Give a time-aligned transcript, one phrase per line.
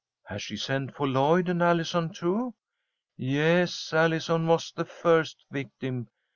[0.29, 2.55] "Has she sent for Lloyd and Allison, too?"
[3.17, 6.07] "Yes, Allison was the first victim.